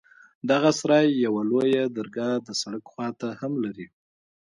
دغه 0.49 0.69
سراى 0.79 1.07
يوه 1.25 1.41
لويه 1.49 1.83
درګاه 1.97 2.35
د 2.47 2.49
سړک 2.61 2.83
خوا 2.91 3.07
ته 3.19 3.27
هم 3.39 3.53
لري. 3.63 3.87